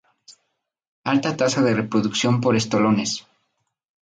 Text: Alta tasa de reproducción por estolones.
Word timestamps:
Alta 1.11 1.35
tasa 1.37 1.61
de 1.61 1.75
reproducción 1.75 2.33
por 2.41 2.53
estolones. 2.55 3.11